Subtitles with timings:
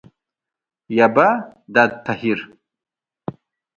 [0.97, 1.29] Иаба,
[1.73, 2.39] дад Таҳир?